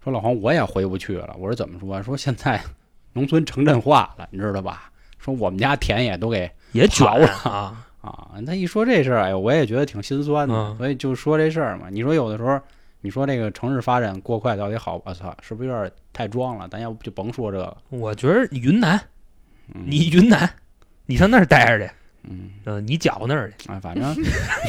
[0.03, 1.35] 说老黄我也回不去了。
[1.38, 2.03] 我说怎么说？
[2.03, 2.61] 说现在
[3.12, 4.90] 农村城镇化了，你知道吧？
[5.18, 8.29] 说我们家田也都给也卷跑了啊，啊。
[8.47, 10.55] 他一说这事儿，哎呦，我也觉得挺心酸的。
[10.55, 11.87] 嗯所以就说这事儿嘛。
[11.91, 12.61] 你说有的时候，
[13.01, 15.01] 你说这个城市发展过快到底好？
[15.05, 16.69] 我操，是不是有点太装了？
[16.69, 17.77] 咱要不就甭说这个。
[17.88, 19.01] 我觉得云南，
[19.75, 20.49] 嗯你云南，
[21.07, 21.93] 你上那儿待着去，
[22.29, 23.69] 嗯嗯，你搅和那儿去。
[23.71, 24.15] 啊，反正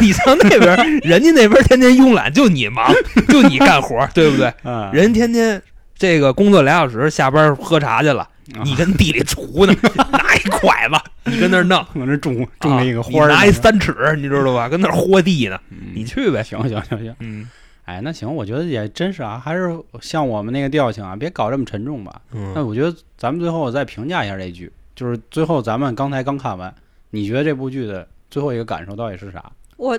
[0.01, 2.91] 你上那边儿， 人家那边天天慵懒，就你忙，
[3.29, 4.47] 就你干活，对不对？
[4.63, 5.61] 啊， 人天天
[5.95, 8.29] 这个工作俩小时，下班喝茶去了，啊
[8.63, 9.73] 你跟地里锄呢，
[10.11, 14.67] 拿一筷子，你跟那儿弄，我这种种了一个啊花儿拿一三尺，你知道吧？
[14.69, 16.43] 跟那儿豁地呢，嗯你去呗。
[16.43, 17.47] 行行行行，嗯
[17.85, 22.21] 哎，那行，我觉得也真是啊，还是像我们那个调性啊，别搞这么沉重吧。
[22.31, 26.73] 那嗯，我觉得咱们最后再评价一下这剧，就是最后咱们刚才刚看完，
[27.11, 29.51] 你觉得这部剧的最后一个感受到底是啥？
[29.77, 29.97] 我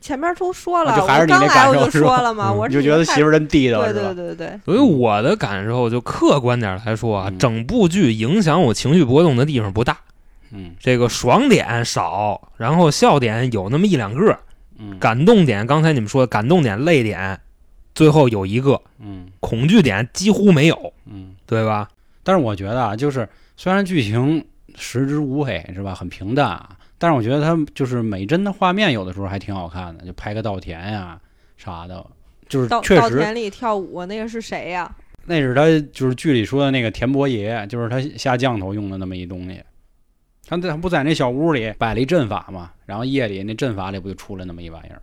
[0.00, 2.56] 前面都说了，啊就还是你那刚来我就说了嘛，嗯。
[2.56, 4.12] 我你就觉得媳妇儿真地道对是吧？
[4.14, 7.38] 对对对，所以我的感受就客观点来说啊，嗯。
[7.38, 9.96] 整部剧影响我情绪波动的地方不大，
[10.50, 10.74] 嗯。
[10.80, 14.38] 这个爽点少，然后笑点有那么一两个，
[14.78, 14.98] 嗯。
[14.98, 17.40] 感动点刚才你们说的感动点、泪点，
[17.94, 19.26] 最后有一个，嗯。
[19.40, 21.34] 恐惧点几乎没有，嗯。
[21.46, 21.88] 对吧？
[22.22, 24.44] 但是我觉得啊，就是虽然剧情
[24.76, 26.70] 食之无味是吧，很平淡啊，
[27.04, 31.20] 但是我觉得它就是美帧的画面有的时候还挺好看的，就拍个稻田呀
[31.58, 32.02] 啥的，
[32.48, 34.90] 就是稻确实稻田里跳舞那个是谁呀？
[35.26, 39.62] 那是他就是剧里说的那个田伯爷，就是他下降头用的那么一东西。
[40.46, 45.02] 他他不在那小屋里摆了一阵法嘛，然后夜里那阵法里不就出来那么一玩意儿？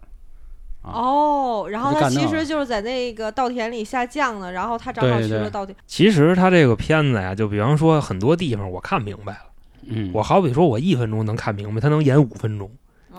[0.82, 5.78] 啊哦，然后他其实就是在那个稻田里下降的，然后他正好去了稻田。
[5.86, 9.51] 其实他这个片子呀，就比方说很多地方我看明白了，
[9.88, 12.70] 嗯，我好比说我一分钟能看明白，他能演五分钟。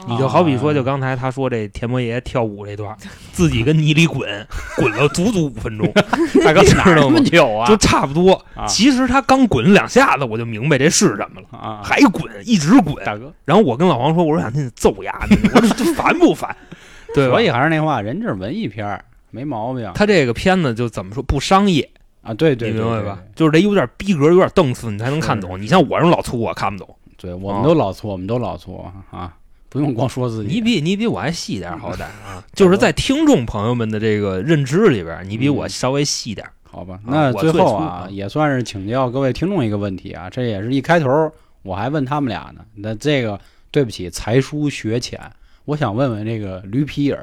[0.09, 2.97] 你哦就好比说，就刚才他说这田伯爷跳舞这段，
[3.31, 4.27] 自己跟泥里滚，
[4.75, 5.87] 滚了足足五分钟，
[6.43, 7.69] 大哥你知道吗哪儿那么久啊？
[7.69, 8.33] 就差不多。
[8.55, 13.05] 啊其实他刚滚两下子，我就明白这是什么了，啊，还滚，一直滚。
[13.05, 16.57] 大哥，然后我跟老黄说，我说想你揍丫的，我说这烦不烦？
[17.15, 17.43] 对所？
[17.43, 21.87] 以还是那话，人这是文艺片儿，没毛病他这个片子就怎么说不商业，
[22.23, 22.33] 啊。
[22.35, 23.19] 对对你对，明白吧？
[23.35, 25.61] 就是得有点逼格，有点档次，你才能看懂。
[25.61, 26.97] 你像我这种老粗，我看不懂。
[27.17, 29.37] 对，我们都老粗，我们都老粗啊，
[29.69, 30.53] 不用光说自己。
[30.55, 36.53] 你比你比我还细点儿，好歹 啊，就是在听众朋友们的这个认知里边儿，你比我嗯稍微细点儿。
[36.65, 41.31] 好吧，啊那最后啊，啊也算是请教各位听众一个问题啊，这也是一开头
[41.63, 42.65] 我还问他们俩呢。
[42.75, 43.39] 那这个
[43.71, 45.21] 对不起，才疏学浅，
[45.67, 47.17] 我想问问这个驴皮影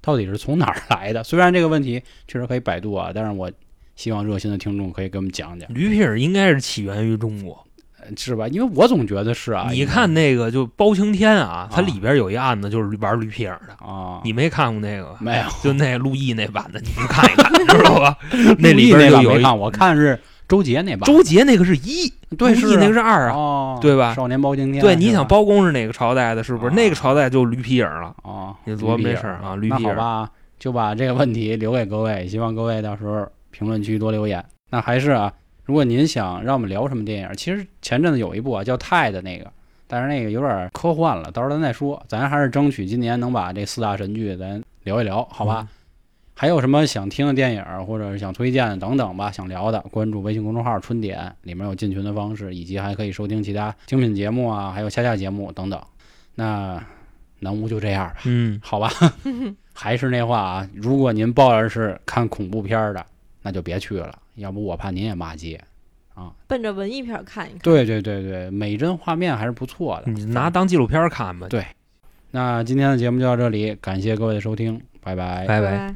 [0.00, 1.22] 到底是从哪儿来的？
[1.22, 3.52] 虽然这个问题确实可以百度啊，但是我
[3.96, 7.52] 希望热心的听众可以给我们讲讲，驴皮儿应该是起源于中国。
[8.00, 8.46] 呃是吧？
[8.48, 9.68] 因为我总觉得是啊。
[9.70, 15.16] 你看那个就包青天啊，它啊里边有一案子就是玩驴皮儿的，啊，你没看过那个？
[15.20, 18.18] 没有就那陆毅那版的，你们看一看，知道吧？
[18.60, 23.32] 那里边就有一看，我看是周杰那版，周杰那个是一，对是啊陆毅那个是二啊。
[23.34, 26.44] 哦，对吧少年包青天，对，你想包公是哪个朝代的？
[26.44, 28.14] 是不是啊那个朝代就驴皮影了？
[28.22, 34.44] 啊，你琢磨驴皮儿这事啊驴那好吧，就把这个问题留给各位，希望各位到时候评论区多留言。
[34.70, 35.32] 那还是啊，
[35.64, 39.50] 如果您想让我们聊什么电影，其实前阵子有一部啊叫《泰》的那个，
[39.86, 42.02] 但是那个有点科幻了，到时候咱再说。
[42.08, 45.68] 咱还是争取今年能把这四大神剧咱聊一聊，好吧？
[45.70, 45.78] 嗯
[46.36, 55.80] 还有什么想听的电影，或者是想推荐的等等吧，想聊的，关注微信公众号“春点”，里面有进群的方式，以及还可以收听其他精品节目啊，还有下架节目等等。
[56.34, 56.82] 那
[57.38, 58.16] 南屋就这样吧。
[58.24, 58.90] 嗯，好吧，
[59.72, 63.06] 还是那话啊，如果您抱着是看恐怖片儿的，
[63.44, 65.60] 那就别去了，要不我怕您也骂街。
[66.14, 67.58] 啊奔着文艺片儿看一看。
[67.58, 70.10] 对对对对，美帧画面还是不错的。
[70.10, 71.48] 你拿当纪录片儿看吧。
[71.48, 71.66] 对
[72.30, 75.44] 那今天的节目就到这里，感谢各位的收听，拜拜。
[75.46, 75.76] 拜拜。
[75.76, 75.92] 拜